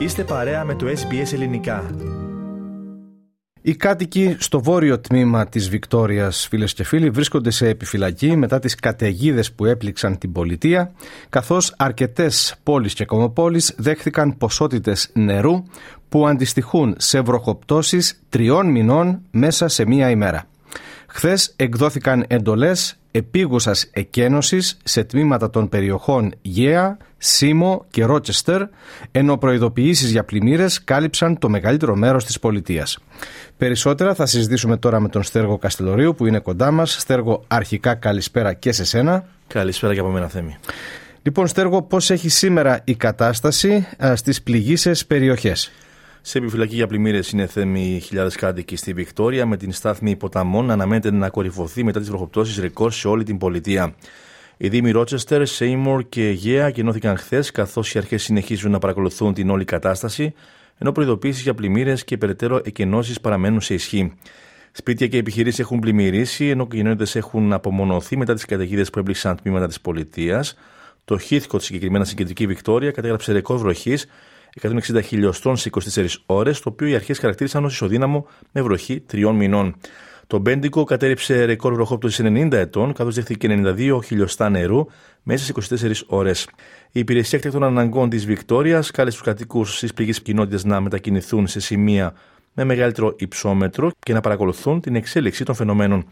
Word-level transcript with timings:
Είστε 0.00 0.24
παρέα 0.24 0.64
με 0.64 0.74
το 0.74 0.86
SBS 0.86 1.32
Ελληνικά. 1.32 1.90
Οι 3.62 3.74
κάτοικοι 3.74 4.36
στο 4.38 4.62
βόρειο 4.62 5.00
τμήμα 5.00 5.46
της 5.46 5.68
Βικτόριας, 5.68 6.46
φίλες 6.48 6.74
και 6.74 6.84
φίλοι, 6.84 7.10
βρίσκονται 7.10 7.50
σε 7.50 7.68
επιφυλακή 7.68 8.36
μετά 8.36 8.58
τις 8.58 8.74
καταιγίδες 8.74 9.52
που 9.52 9.64
έπληξαν 9.64 10.18
την 10.18 10.32
πολιτεία, 10.32 10.92
καθώς 11.28 11.74
αρκετές 11.76 12.56
πόλεις 12.62 12.94
και 12.94 13.04
κομοπόλεις 13.04 13.74
δέχθηκαν 13.76 14.36
ποσότητες 14.36 15.10
νερού 15.12 15.62
που 16.08 16.26
αντιστοιχούν 16.26 16.94
σε 16.98 17.20
βροχοπτώσεις 17.20 18.22
τριών 18.28 18.70
μηνών 18.70 19.20
μέσα 19.30 19.68
σε 19.68 19.86
μία 19.86 20.10
ημέρα. 20.10 20.49
Χθες 21.12 21.52
εκδόθηκαν 21.56 22.24
εντολές 22.28 22.98
επίγουσας 23.10 23.88
εκένωσης 23.92 24.76
σε 24.84 25.04
τμήματα 25.04 25.50
των 25.50 25.68
περιοχών 25.68 26.34
Γέα, 26.42 26.96
Σίμο 27.18 27.84
και 27.90 28.04
Ρότσεστερ, 28.04 28.62
ενώ 29.12 29.38
προειδοποιήσεις 29.38 30.10
για 30.10 30.24
πλημμύρες 30.24 30.84
κάλυψαν 30.84 31.38
το 31.38 31.48
μεγαλύτερο 31.48 31.96
μέρος 31.96 32.24
της 32.24 32.38
πολιτείας. 32.38 32.98
Περισσότερα 33.56 34.14
θα 34.14 34.26
συζητήσουμε 34.26 34.76
τώρα 34.76 35.00
με 35.00 35.08
τον 35.08 35.22
Στέργο 35.22 35.58
Καστελωρίου 35.58 36.14
που 36.14 36.26
είναι 36.26 36.38
κοντά 36.38 36.70
μας. 36.70 36.96
Στέργο, 37.00 37.44
αρχικά 37.48 37.94
καλησπέρα 37.94 38.52
και 38.52 38.72
σε 38.72 38.84
σένα. 38.84 39.24
Καλησπέρα 39.46 39.94
και 39.94 40.00
από 40.00 40.08
μένα 40.08 40.28
Θέμη. 40.28 40.56
Λοιπόν 41.22 41.46
Στέργο, 41.46 41.82
πώς 41.82 42.10
έχει 42.10 42.28
σήμερα 42.28 42.80
η 42.84 42.94
κατάσταση 42.94 43.86
στις 44.14 44.42
πληγήσεις 44.42 45.06
περιοχές; 45.06 45.72
Σε 46.22 46.38
επιφυλακή 46.38 46.74
για 46.74 46.86
πλημμύρες 46.86 47.30
είναι 47.30 47.46
θέμη 47.46 48.00
χιλιάδες 48.04 48.36
κάτοικοι 48.36 48.76
στη 48.76 48.92
Βικτόρια, 48.92 49.46
με 49.46 49.56
την 49.56 49.72
στάθμη 49.72 50.16
ποταμών 50.16 50.66
να 50.66 50.72
αναμένεται 50.72 51.10
να 51.10 51.28
κορυφωθεί 51.28 51.84
μετά 51.84 52.00
τις 52.00 52.08
βροχοπτώσεις 52.08 52.58
ρεκόρ 52.58 52.92
σε 52.92 53.08
όλη 53.08 53.24
την 53.24 53.38
πολιτεία. 53.38 53.94
Οι 54.56 54.68
Δήμοι 54.68 54.90
Ρότσεστερ, 54.90 55.46
Σέιμορ 55.46 56.04
και 56.08 56.30
Γέα 56.30 56.70
κοινώθηκαν 56.70 57.16
χθες, 57.16 57.50
καθώς 57.50 57.94
οι 57.94 57.98
αρχές 57.98 58.22
συνεχίζουν 58.22 58.70
να 58.70 58.78
παρακολουθούν 58.78 59.34
την 59.34 59.50
όλη 59.50 59.64
κατάσταση, 59.64 60.34
ενώ 60.78 60.92
προειδοποίησεις 60.92 61.42
για 61.42 61.54
πλημμύρες 61.54 62.04
και 62.04 62.16
περαιτέρω 62.16 62.60
εκενώσεις 62.64 63.20
παραμένουν 63.20 63.60
σε 63.60 63.74
ισχύ. 63.74 64.12
Σπίτια 64.72 65.06
και 65.06 65.16
επιχειρήσεις 65.16 65.58
έχουν 65.58 65.78
πλημμυρίσει, 65.78 66.48
ενώ 66.48 66.66
οι 66.70 66.76
κοινότητες 66.76 67.16
έχουν 67.16 67.52
απομονωθεί 67.52 68.16
μετά 68.16 68.34
τις 68.34 68.44
καταιγίδες 68.44 68.90
που 68.90 68.98
έμπληξαν 68.98 69.36
τμήματα 69.36 69.66
της 69.66 69.80
πολιτείας. 69.80 70.54
Το 71.04 71.18
Χίθκοτ, 71.18 71.60
συγκεκριμένα 71.60 72.04
στην 72.04 72.16
κεντρική 72.16 72.46
Βικτόρια, 72.46 72.90
κατέγραψε 72.90 73.32
ρεκόρ 73.32 73.58
βροχής 73.58 74.06
160 74.60 75.02
χιλιοστών 75.02 75.56
σε 75.56 75.70
24 75.94 76.06
ώρες, 76.26 76.60
το 76.60 76.68
οποίο 76.68 76.86
οι 76.86 76.94
αρχές 76.94 77.18
χαρακτήρισαν 77.18 77.64
ως 77.64 77.72
ισοδύναμο 77.72 78.26
με 78.52 78.62
βροχή 78.62 79.00
τριών 79.00 79.36
μηνών. 79.36 79.76
Το 80.26 80.38
Μπέντιγκο 80.38 80.84
κατέρριψε 80.84 81.44
ρεκόρ 81.44 81.74
βροχόπτωσης 81.74 82.24
90 82.24 82.52
ετών, 82.52 82.92
καθώς 82.92 83.14
δέχθηκε 83.14 83.48
92 83.50 84.00
χιλιοστά 84.04 84.48
νερού 84.48 84.86
μέσα 85.22 85.44
σε 85.44 85.52
24 85.52 85.92
ώρες. 86.06 86.48
Η 86.92 87.00
υπηρεσία 87.00 87.38
εκτάκτων 87.38 87.64
αναγκών 87.64 88.08
της 88.08 88.26
Βικτόριας 88.26 88.90
κάλεσε 88.90 89.16
τους 89.16 89.26
κατοίκους 89.26 89.78
τις 89.78 89.94
πληγείσες 89.94 90.22
κοινότητες 90.22 90.68
να 90.68 90.80
μετακινηθούν 90.80 91.46
σε 91.46 91.60
σημεία 91.60 92.14
με 92.54 92.64
μεγαλύτερο 92.64 93.14
υψόμετρο 93.18 93.90
και 93.98 94.12
να 94.12 94.20
παρακολουθούν 94.20 94.80
την 94.80 94.94
εξέλιξη 94.94 95.44
των 95.44 95.54
φαινομένων. 95.54 96.04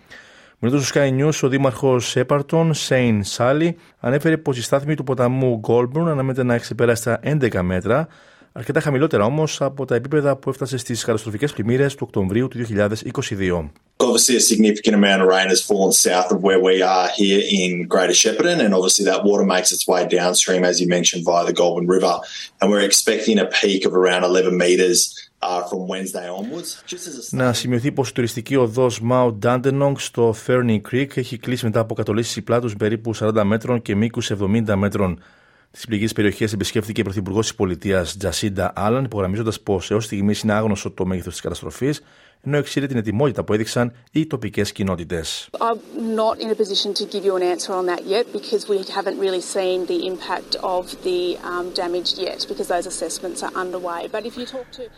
Μιλώντας 0.61 0.83
στο 0.83 1.01
Sky 1.01 1.19
News, 1.19 1.41
ο 1.43 1.49
δήμαρχος 1.49 2.01
Σέπαρτον, 2.15 2.75
Σέιν 2.75 3.25
Σάλι, 3.25 3.77
ανέφερε 4.01 4.37
πως 4.37 4.53
η 4.57 4.61
στάθμη 4.61 4.95
του 4.95 5.05
ποταμού 5.05 5.59
Γκόλμπουρν 5.59 6.09
αναμένεται 6.09 6.43
να 6.43 6.59
ξεπεράσει 6.59 7.03
τα 7.05 7.21
11 7.25 7.61
μέτρα, 7.63 8.09
αρκετά 8.53 8.81
χαμηλότερα 8.81 9.25
όμως 9.25 9.45
από 9.59 9.85
τα 9.85 9.95
επίπεδα 9.95 10.37
που 10.37 10.51
έφτασε 10.51 10.77
στις 10.77 10.95
καταστροφικές 10.95 11.47
πλημμύρες 11.47 11.87
του 11.87 11.97
Οκτωβρίου 12.01 12.49
του 12.49 12.59
2022. 12.59 13.71
Obviously, 14.01 14.37
a 14.37 14.47
significant 14.53 14.95
amount 14.95 15.21
of 15.23 15.29
rain 15.37 15.49
has 15.55 15.63
fallen 15.71 15.93
south 16.07 16.31
of 16.35 16.39
where 16.47 16.61
we 16.69 16.77
are 16.97 17.09
here 17.21 17.43
in 17.61 17.71
Greater 17.95 18.19
Shepparton, 18.23 18.59
and 18.65 18.73
obviously 18.79 19.05
that 19.11 19.21
water 19.29 19.47
makes 19.55 19.71
its 19.77 19.85
way 19.93 20.01
downstream, 20.19 20.63
as 20.71 20.75
you 20.81 20.89
mentioned, 20.97 21.23
via 21.31 21.45
the 21.51 21.57
Goulburn 21.61 21.89
River. 21.97 22.15
And 22.59 22.67
we're 22.71 22.89
expecting 22.91 23.37
a 23.39 23.49
peak 23.61 23.81
of 23.89 23.93
around 24.01 24.23
11 24.25 24.57
metres 24.67 24.99
να 27.31 27.53
σημειωθεί 27.53 27.93
πως 27.93 28.09
η 28.09 28.13
τουριστική 28.13 28.57
οδός 28.57 29.01
Mount 29.11 29.35
Dandenong 29.43 29.93
στο 29.97 30.35
Fernie 30.47 30.81
Creek 30.91 31.17
έχει 31.17 31.39
κλείσει 31.39 31.65
μετά 31.65 31.81
από 31.81 31.95
κατολίσει 31.95 32.43
πλάτους 32.43 32.77
περίπου 32.77 33.17
40 33.17 33.43
μέτρων 33.45 33.83
και 33.83 33.95
μήκους 33.95 34.31
70 34.31 34.75
μέτρων. 34.75 35.21
Τις 35.71 35.87
πληγεί 35.87 36.13
περιοχές 36.15 36.53
επισκέφθηκε 36.53 37.01
η 37.01 37.05
Πρωθυπουργός 37.05 37.47
της 37.47 37.57
Πολιτείας 37.57 38.17
Τζασίντα 38.17 38.73
Άλαν, 38.75 39.05
υπογραμμίζοντας 39.05 39.61
πως 39.61 39.91
έως 39.91 40.05
στιγμής 40.05 40.41
είναι 40.41 40.53
άγνωστο 40.53 40.91
το 40.91 41.07
μέγεθος 41.07 41.33
της 41.33 41.43
καταστροφής, 41.43 42.03
ενώ 42.45 42.57
εξήρε 42.57 42.87
την 42.87 42.97
ετοιμότητα 42.97 43.45
που 43.45 43.53
έδειξαν 43.53 43.93
οι 44.13 44.27
τοπικές 44.27 44.73
κοινότητες. 44.73 45.49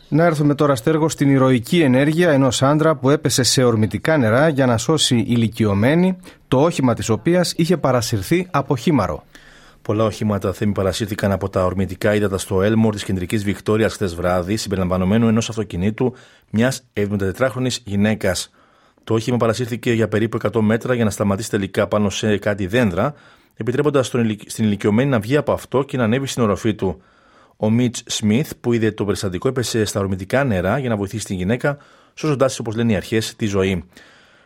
Να 0.09 0.25
έρθουμε 0.25 0.55
τώρα 0.55 0.75
στέργο 0.75 1.09
στην 1.09 1.31
ηρωική 1.31 1.81
ενέργεια 1.81 2.31
ενός 2.31 2.63
άντρα 2.63 2.97
που 2.97 3.11
έπεσε 3.11 3.43
σε 3.43 3.65
ορμητικά 3.65 4.17
νερά 4.17 4.49
για 4.49 4.67
να 4.67 4.77
σώσει 4.77 5.17
ηλικιωμένη, 5.17 6.17
το 6.49 6.61
όχημα 6.61 6.95
της 6.95 7.09
οποίας 7.09 7.53
είχε 7.57 7.77
παρασυρθεί 7.77 8.49
από 8.51 8.77
χήμαρο. 8.77 9.25
Πολλά 9.83 10.05
οχήματα 10.05 10.53
θέμη 10.53 10.73
παρασύρθηκαν 10.73 11.33
από 11.33 11.49
τα 11.49 11.65
ορμητικά 11.65 12.15
ύδατα 12.15 12.39
στο 12.39 12.63
Έλμορ 12.63 12.95
της 12.95 13.05
κεντρικής 13.05 13.45
Βικτόριας 13.45 13.93
χθες 13.93 14.15
βράδυ, 14.15 14.57
συμπεριλαμβανομένου 14.57 15.29
ενός 15.29 15.49
αυτοκινήτου 15.49 16.15
μιας 16.51 16.83
74χρονη 16.95 17.69
γυναίκας. 17.85 18.51
Το 19.05 19.15
όχημα 19.15 19.37
παρασύρθηκε 19.37 19.93
για 19.93 20.09
περίπου 20.09 20.39
100 20.53 20.61
μέτρα 20.61 20.95
για 20.95 21.05
να 21.05 21.11
σταματήσει 21.11 21.51
τελικά 21.51 21.87
πάνω 21.87 22.11
σε 22.11 22.39
κάτι 22.39 22.67
δέντρα, 22.67 23.15
επιτρέποντας 23.57 24.07
στην 24.47 24.65
ηλικιωμένη 24.65 25.11
να 25.11 25.21
βγει 25.21 25.37
από 25.37 25.53
αυτό 25.53 25.83
και 25.83 25.97
να 25.97 26.05
ανέβει 26.05 26.27
στην 26.27 26.43
οροφή 26.43 26.75
του. 26.75 27.03
Ο 27.57 27.71
Μιτς 27.71 28.03
Σμιθ, 28.07 28.53
που 28.61 28.73
είδε 28.73 28.93
το 28.93 29.05
περιστατικό, 29.05 29.49
έπεσε 29.49 29.85
στα 29.85 30.01
ορμητικά 30.01 30.45
νερά 30.45 30.79
για 30.79 30.89
να 30.89 30.97
βοηθήσει 30.97 31.25
την 31.25 31.37
γυναίκα, 31.37 31.79
σώζοντάς, 32.15 32.59
όπως 32.59 32.75
λένε 32.75 32.93
οι 32.93 32.97
αρχές, 32.97 33.37
τη 33.37 33.47
ζωή. 33.47 33.85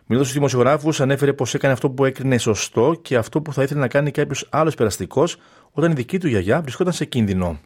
Μιλώντας 0.07 0.31
στους 0.31 0.33
δημοσιογράφους, 0.33 1.01
ανέφερε 1.01 1.33
πως 1.33 1.55
έκανε 1.55 1.73
αυτό 1.73 1.91
που 1.91 2.05
έκρινε 2.05 2.39
σωστό 2.39 3.01
και 3.03 3.17
αυτό 3.17 3.41
που 3.41 3.53
θα 3.53 3.63
ήθελε 3.63 3.81
να 3.81 3.89
κάνει 3.89 4.11
κάποιος 4.11 4.49
άλλος 4.51 4.75
περαστικός 4.75 5.37
όταν 5.73 5.91
η 5.91 5.95
δική 5.95 6.19
του 6.19 6.29
γιαγιά 6.29 6.61
βρισκόταν 6.61 6.93
σε 6.93 7.05
κίνδυνο. 7.05 7.61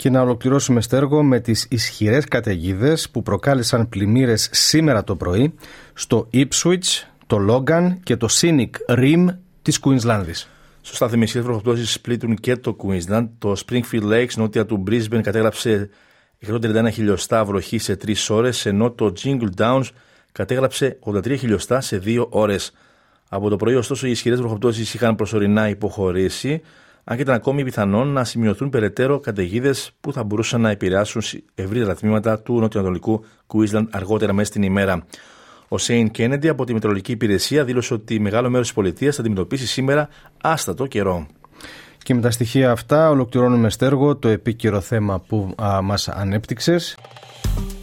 Και 0.00 0.10
να 0.10 0.20
ολοκληρώσουμε 0.20 0.80
στέργο 0.80 1.22
με 1.22 1.40
τις 1.40 1.66
ισχυρές 1.70 2.24
καταιγίδες 2.24 3.10
που 3.10 3.22
προκάλεσαν 3.22 3.88
πλημμύρες 3.88 4.48
σήμερα 4.52 5.04
το 5.04 5.16
πρωί 5.16 5.54
στο 5.92 6.28
Ipswich, 6.32 7.04
το 7.26 7.38
Logan 7.48 7.96
και 8.02 8.16
το 8.16 8.28
Scenic 8.30 8.70
Rim 8.88 9.26
της 9.62 9.78
Κουίνσλανδης. 9.78 10.50
Σωστά, 10.82 11.08
θεμισίες 11.08 11.44
βροχοπτώσεις 11.44 12.00
πλήττουν 12.00 12.36
και 12.36 12.56
το 12.56 12.76
Queensland. 12.84 13.28
Το 13.38 13.56
Springfield 13.66 14.12
Lakes, 14.12 14.34
νότια 14.36 14.66
του 14.66 14.84
Brisbane, 14.86 15.20
κατέγραψε 15.22 15.90
131 16.46 16.88
χιλιοστά 16.92 17.44
βροχή 17.44 17.78
σε 17.78 17.96
3 17.96 18.30
ώρες, 18.30 18.66
ενώ 18.66 18.90
το 18.90 19.12
Jingle 19.22 19.48
Downs 19.58 19.88
κατέγραψε 20.32 20.98
83 21.00 21.36
χιλιοστά 21.38 21.80
σε 21.80 21.98
2 22.04 22.26
ώρες. 22.30 22.72
Από 23.28 23.48
το 23.48 23.56
πρωί, 23.56 23.74
ωστόσο, 23.74 24.06
οι 24.06 24.10
ισχυρές 24.10 24.38
βροχοπτώσεις 24.38 24.94
είχαν 24.94 25.14
προσωρινά 25.14 25.68
υποχωρήσει, 25.68 26.60
αν 27.04 27.16
και 27.16 27.22
ήταν 27.22 27.34
ακόμη 27.34 27.64
πιθανόν 27.64 28.08
να 28.08 28.24
σημειωθούν 28.24 28.70
περαιτέρω 28.70 29.20
καταιγίδες 29.20 29.90
που 30.00 30.12
θα 30.12 30.24
μπορούσαν 30.24 30.60
να 30.60 30.70
επηρεάσουν 30.70 31.22
ευρύτερα 31.54 31.94
τμήματα 31.94 32.40
του 32.40 32.60
νοτιοανατολικού 32.60 33.24
Queensland 33.46 33.86
αργότερα 33.90 34.32
μέσα 34.32 34.50
στην 34.50 34.62
ημέρα. 34.62 35.04
Ο 35.68 35.78
Σέιν 35.78 36.10
Κέννεντι 36.10 36.48
από 36.48 36.64
τη 36.64 36.72
Μετρολογική 36.72 37.12
Υπηρεσία 37.12 37.64
δήλωσε 37.64 37.94
ότι 37.94 38.20
μεγάλο 38.20 38.50
μέρος 38.50 38.66
της 38.66 38.74
πολιτείας 38.74 39.14
θα 39.14 39.20
αντιμετωπίσει 39.20 39.66
σήμερα 39.66 40.08
άστατο 40.40 40.86
καιρό. 40.86 41.26
Και 42.02 42.14
με 42.14 42.20
τα 42.20 42.30
στοιχεία 42.30 42.70
αυτά 42.70 43.10
ολοκληρώνουμε 43.10 43.70
στέργο 43.70 44.16
το 44.16 44.28
επίκαιρο 44.28 44.80
θέμα 44.80 45.20
που 45.20 45.54
μα 45.58 45.80
μας 45.80 46.08
ανέπτυξες. 46.08 46.98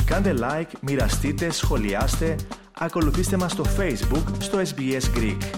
Κάντε 0.05 0.33
like, 0.37 0.71
μοιραστείτε, 0.81 1.51
σχολιάστε, 1.51 2.35
ακολουθήστε 2.79 3.37
μας 3.37 3.51
στο 3.51 3.63
Facebook, 3.77 4.23
στο 4.39 4.59
SBS 4.59 5.17
Greek. 5.17 5.56